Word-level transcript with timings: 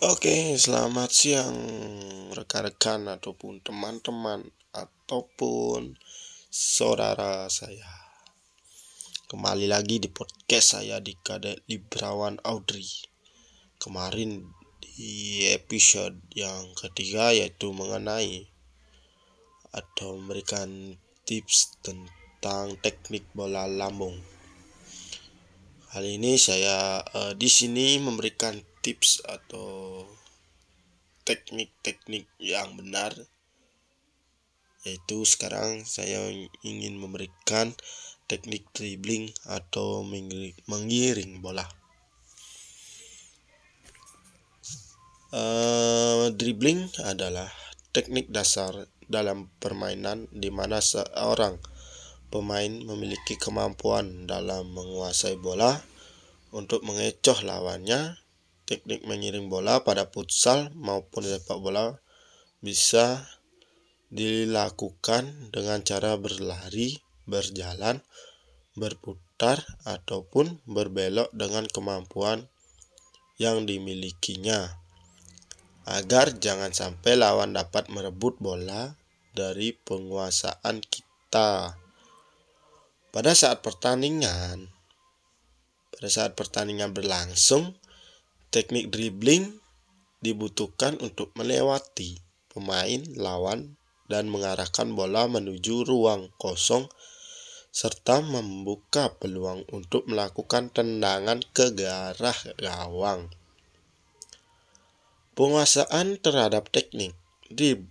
Oke, 0.00 0.56
selamat 0.56 1.12
siang 1.12 1.60
rekan-rekan 2.32 3.04
ataupun 3.04 3.60
teman-teman 3.60 4.48
ataupun 4.72 5.92
saudara 6.48 7.44
saya. 7.52 8.08
Kembali 9.28 9.68
lagi 9.68 10.00
di 10.00 10.08
podcast 10.08 10.80
saya 10.80 11.04
di 11.04 11.12
Kadek 11.20 11.68
Librawan 11.68 12.40
Audrey. 12.48 12.88
Kemarin 13.76 14.48
di 14.80 15.44
episode 15.52 16.16
yang 16.32 16.72
ketiga 16.80 17.36
yaitu 17.36 17.68
mengenai 17.68 18.48
atau 19.68 20.16
memberikan 20.16 20.96
tips 21.28 21.76
tentang 21.84 22.72
teknik 22.80 23.28
bola 23.36 23.68
lambung. 23.68 24.16
Kali 25.92 26.16
ini 26.16 26.40
saya 26.40 27.04
uh, 27.04 27.36
di 27.36 27.52
sini 27.52 28.00
memberikan 28.00 28.69
tips 28.80 29.22
atau 29.28 30.04
teknik-teknik 31.24 32.26
yang 32.40 32.74
benar 32.74 33.12
yaitu 34.84 35.28
sekarang 35.28 35.84
saya 35.84 36.32
ingin 36.64 36.96
memberikan 36.96 37.76
teknik 38.24 38.64
dribbling 38.72 39.28
atau 39.44 40.00
mengiring 40.64 41.44
bola. 41.44 41.68
Uh, 45.30 46.32
dribbling 46.34 46.90
adalah 47.04 47.52
teknik 47.92 48.32
dasar 48.32 48.88
dalam 49.06 49.50
permainan 49.58 50.26
di 50.32 50.48
mana 50.50 50.78
seorang 50.78 51.58
pemain 52.30 52.70
memiliki 52.70 53.34
kemampuan 53.34 54.26
dalam 54.26 54.70
menguasai 54.70 55.38
bola 55.38 55.82
untuk 56.54 56.82
mengecoh 56.86 57.42
lawannya 57.42 58.18
teknik 58.70 59.02
mengiring 59.02 59.50
bola 59.50 59.82
pada 59.82 60.06
futsal 60.06 60.70
maupun 60.78 61.26
sepak 61.26 61.58
bola 61.58 61.98
bisa 62.62 63.26
dilakukan 64.14 65.50
dengan 65.50 65.82
cara 65.82 66.14
berlari, 66.14 67.02
berjalan, 67.26 67.98
berputar, 68.78 69.58
ataupun 69.88 70.60
berbelok 70.68 71.32
dengan 71.32 71.64
kemampuan 71.64 72.46
yang 73.40 73.64
dimilikinya. 73.64 74.76
Agar 75.88 76.36
jangan 76.36 76.76
sampai 76.76 77.16
lawan 77.16 77.56
dapat 77.56 77.88
merebut 77.88 78.36
bola 78.36 78.94
dari 79.32 79.72
penguasaan 79.72 80.84
kita. 80.84 81.80
Pada 83.10 83.32
saat 83.32 83.64
pertandingan, 83.64 84.68
pada 85.90 86.08
saat 86.12 86.36
pertandingan 86.36 86.92
berlangsung, 86.92 87.79
Teknik 88.50 88.90
dribbling 88.90 89.62
dibutuhkan 90.18 90.98
untuk 90.98 91.30
melewati 91.38 92.18
pemain 92.50 92.98
lawan 93.14 93.78
dan 94.10 94.26
mengarahkan 94.26 94.90
bola 94.98 95.30
menuju 95.30 95.86
ruang 95.86 96.34
kosong 96.34 96.90
serta 97.70 98.18
membuka 98.26 99.14
peluang 99.22 99.62
untuk 99.70 100.02
melakukan 100.10 100.74
tendangan 100.74 101.38
ke 101.54 101.70
arah 101.86 102.34
gawang. 102.58 103.30
Penguasaan 105.38 106.18
terhadap 106.18 106.74
teknik 106.74 107.14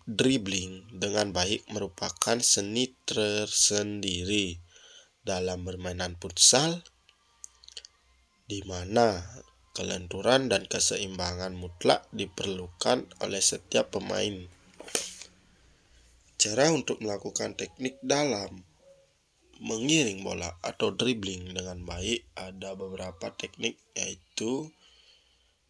dribbling 0.03 0.87
dengan 0.91 1.31
baik 1.31 1.63
merupakan 1.71 2.35
seni 2.43 2.91
tersendiri 3.07 4.59
dalam 5.23 5.63
permainan 5.63 6.19
futsal 6.19 6.83
di 8.47 8.59
mana 8.67 9.23
kelenturan 9.79 10.51
dan 10.51 10.67
keseimbangan 10.67 11.55
mutlak 11.55 12.03
diperlukan 12.11 13.07
oleh 13.23 13.39
setiap 13.39 13.95
pemain. 13.95 14.43
Cara 16.35 16.67
untuk 16.75 16.99
melakukan 16.99 17.55
teknik 17.55 17.95
dalam 18.03 18.67
mengiring 19.63 20.19
bola 20.19 20.51
atau 20.59 20.91
dribbling 20.91 21.55
dengan 21.55 21.87
baik 21.87 22.27
ada 22.35 22.75
beberapa 22.75 23.31
teknik 23.31 23.79
yaitu 23.95 24.67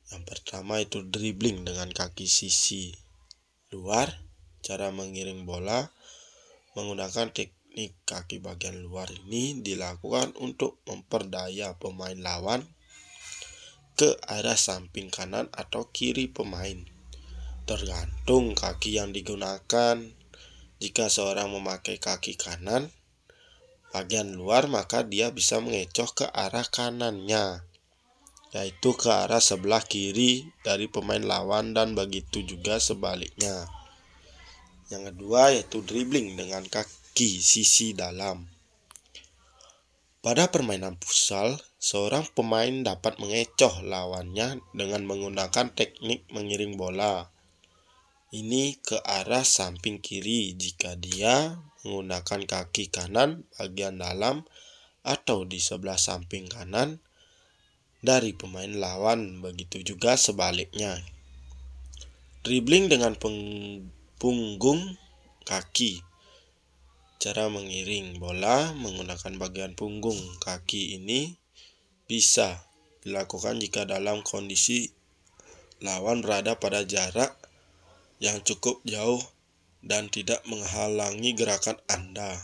yang 0.09 0.25
pertama 0.25 0.81
itu 0.81 1.05
dribbling 1.05 1.61
dengan 1.61 1.93
kaki 1.93 2.25
sisi 2.25 2.89
luar. 3.69 4.09
Cara 4.65 4.89
mengiring 4.89 5.45
bola 5.45 5.85
menggunakan 6.73 7.29
teknik 7.29 7.93
kaki 8.09 8.41
bagian 8.41 8.81
luar 8.81 9.05
ini 9.29 9.61
dilakukan 9.61 10.33
untuk 10.41 10.81
memperdaya 10.89 11.77
pemain 11.77 12.17
lawan 12.17 12.65
ke 13.99 14.15
arah 14.31 14.55
samping 14.55 15.11
kanan 15.11 15.51
atau 15.51 15.91
kiri 15.91 16.31
pemain. 16.31 16.87
Tergantung 17.67 18.55
kaki 18.55 18.95
yang 18.95 19.11
digunakan. 19.11 19.99
Jika 20.79 21.11
seorang 21.11 21.51
memakai 21.51 21.99
kaki 21.99 22.39
kanan 22.39 22.87
bagian 23.91 24.39
luar, 24.39 24.71
maka 24.71 25.03
dia 25.03 25.35
bisa 25.35 25.59
mengecoh 25.59 26.07
ke 26.15 26.25
arah 26.31 26.63
kanannya, 26.63 27.67
yaitu 28.55 28.95
ke 28.95 29.11
arah 29.11 29.43
sebelah 29.43 29.83
kiri 29.83 30.47
dari 30.63 30.87
pemain 30.87 31.19
lawan 31.19 31.75
dan 31.75 31.91
begitu 31.91 32.39
juga 32.47 32.79
sebaliknya. 32.79 33.67
Yang 34.87 35.13
kedua 35.13 35.51
yaitu 35.51 35.83
dribbling 35.83 36.39
dengan 36.39 36.63
kaki 36.63 37.43
sisi 37.43 37.91
dalam. 37.91 38.47
Pada 40.23 40.47
permainan 40.47 40.95
futsal, 40.95 41.59
Seorang 41.79 42.27
pemain 42.35 42.83
dapat 42.83 43.23
mengecoh 43.23 43.87
lawannya 43.87 44.59
dengan 44.75 45.07
menggunakan 45.07 45.71
teknik 45.71 46.27
mengiring 46.27 46.75
bola. 46.75 47.31
Ini 48.35 48.83
ke 48.83 48.99
arah 48.99 49.47
samping 49.47 50.03
kiri 50.03 50.59
jika 50.59 50.99
dia 50.99 51.55
menggunakan 51.87 52.43
kaki 52.43 52.91
kanan 52.91 53.47
bagian 53.55 53.95
dalam 53.95 54.43
atau 55.07 55.47
di 55.47 55.63
sebelah 55.63 55.95
samping 55.95 56.51
kanan 56.51 56.99
dari 58.03 58.35
pemain 58.35 58.75
lawan, 58.75 59.39
begitu 59.39 59.79
juga 59.79 60.19
sebaliknya. 60.19 60.99
Dribbling 62.43 62.91
dengan 62.91 63.15
punggung 64.19 64.99
kaki. 65.47 66.03
Cara 67.23 67.47
mengiring 67.47 68.19
bola 68.19 68.75
menggunakan 68.75 69.39
bagian 69.39 69.79
punggung 69.79 70.19
kaki 70.43 70.99
ini 70.99 71.39
bisa 72.09 72.65
dilakukan 73.05 73.61
jika 73.61 73.85
dalam 73.85 74.25
kondisi 74.25 74.89
lawan 75.79 76.25
berada 76.25 76.57
pada 76.57 76.81
jarak 76.81 77.37
yang 78.17 78.41
cukup 78.41 78.81
jauh 78.83 79.21
dan 79.79 80.11
tidak 80.11 80.43
menghalangi 80.49 81.37
gerakan 81.37 81.77
Anda. 81.87 82.35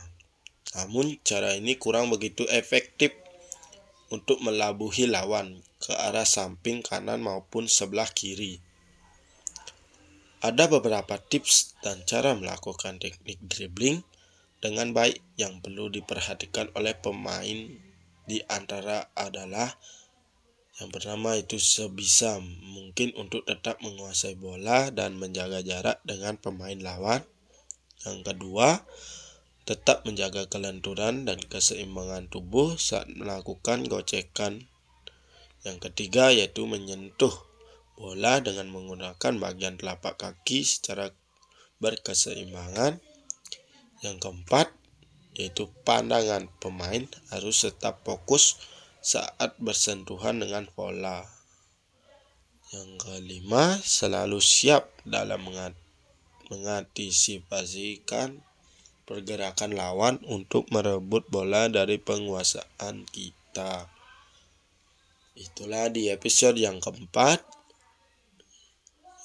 Namun 0.78 1.20
cara 1.26 1.58
ini 1.58 1.76
kurang 1.76 2.14
begitu 2.14 2.48
efektif 2.48 3.12
untuk 4.14 4.40
melabuhi 4.40 5.10
lawan 5.10 5.60
ke 5.82 5.92
arah 5.92 6.24
samping 6.24 6.80
kanan 6.86 7.20
maupun 7.20 7.68
sebelah 7.68 8.08
kiri. 8.08 8.62
Ada 10.46 10.70
beberapa 10.70 11.18
tips 11.18 11.74
dan 11.82 12.06
cara 12.06 12.38
melakukan 12.38 13.02
teknik 13.02 13.42
dribbling 13.42 14.06
dengan 14.62 14.94
baik 14.94 15.20
yang 15.42 15.60
perlu 15.60 15.90
diperhatikan 15.90 16.70
oleh 16.78 16.94
pemain 16.94 17.66
di 18.26 18.42
antara 18.50 19.10
adalah 19.14 19.74
yang 20.76 20.92
pertama 20.92 21.40
itu 21.40 21.56
sebisa 21.56 22.36
mungkin 22.44 23.16
untuk 23.16 23.48
tetap 23.48 23.80
menguasai 23.80 24.36
bola 24.36 24.92
dan 24.92 25.16
menjaga 25.16 25.64
jarak 25.64 26.04
dengan 26.04 26.36
pemain 26.36 26.76
lawan. 26.76 27.24
Yang 28.04 28.28
kedua, 28.28 28.84
tetap 29.64 30.04
menjaga 30.04 30.52
kelenturan 30.52 31.24
dan 31.24 31.40
keseimbangan 31.40 32.28
tubuh 32.28 32.76
saat 32.76 33.08
melakukan 33.08 33.88
gocekan. 33.88 34.68
Yang 35.64 35.90
ketiga 35.90 36.36
yaitu 36.36 36.68
menyentuh 36.68 37.32
bola 37.96 38.44
dengan 38.44 38.68
menggunakan 38.68 39.40
bagian 39.40 39.80
telapak 39.80 40.20
kaki 40.20 40.68
secara 40.68 41.16
berkeseimbangan. 41.80 43.00
Yang 44.04 44.16
keempat, 44.20 44.76
yaitu 45.36 45.68
pandangan 45.84 46.48
pemain 46.64 47.04
harus 47.30 47.68
tetap 47.68 48.02
fokus 48.08 48.56
saat 49.04 49.54
bersentuhan 49.62 50.42
dengan 50.42 50.66
bola. 50.74 51.28
Yang 52.74 52.92
kelima, 52.98 53.78
selalu 53.84 54.42
siap 54.42 54.90
dalam 55.06 55.46
mengantisipasikan 56.50 58.42
pergerakan 59.06 59.78
lawan 59.78 60.18
untuk 60.26 60.66
merebut 60.74 61.30
bola 61.30 61.70
dari 61.70 62.02
penguasaan 62.02 63.06
kita. 63.14 63.86
Itulah 65.38 65.94
di 65.94 66.10
episode 66.10 66.58
yang 66.58 66.82
keempat 66.82 67.46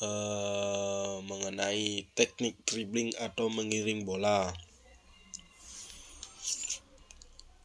uh, 0.04 1.24
mengenai 1.24 2.04
teknik 2.12 2.60
dribbling 2.68 3.16
atau 3.16 3.48
mengiring 3.48 4.04
bola. 4.04 4.52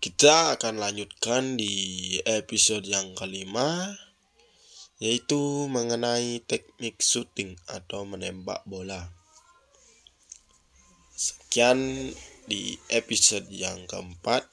Kita 0.06 0.54
akan 0.54 0.78
lanjutkan 0.78 1.57
di 1.57 2.13
episode 2.30 2.86
yang 2.86 3.18
kelima 3.18 3.90
yaitu 5.02 5.66
mengenai 5.66 6.46
teknik 6.46 7.02
shooting 7.02 7.57
atau 7.66 8.06
menembak 8.06 8.62
bola. 8.69 9.10
Sekian 11.10 12.13
di 12.46 12.78
episode 12.94 13.50
yang 13.50 13.90
keempat 13.90 14.46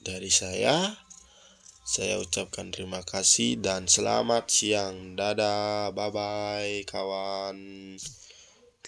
dari 0.00 0.32
saya. 0.32 0.96
Saya 1.84 2.16
ucapkan 2.16 2.72
terima 2.72 3.04
kasih 3.04 3.60
dan 3.60 3.92
selamat 3.92 4.48
siang. 4.48 5.20
Dadah, 5.20 5.92
bye 5.92 6.08
bye, 6.08 6.80
kawan. 6.88 7.60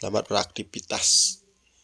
Selamat 0.00 0.32
beraktivitas. 0.32 1.44